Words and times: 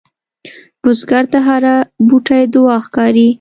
بزګر 0.81 1.23
ته 1.31 1.39
هره 1.47 1.75
بوټۍ 2.07 2.43
دعا 2.53 2.77
ښکاري 2.85 3.27